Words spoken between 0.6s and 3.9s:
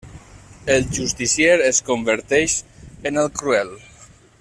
El Justicier es converteix en el Cruel.